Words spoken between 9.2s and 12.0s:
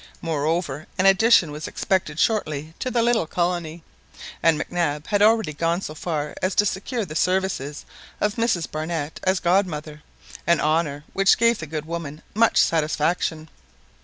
as god mother, an honour which gave the good